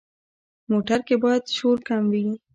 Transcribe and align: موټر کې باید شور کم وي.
موټر 0.71 0.99
کې 1.07 1.15
باید 1.23 1.43
شور 1.57 1.77
کم 1.87 2.03
وي. 2.11 2.25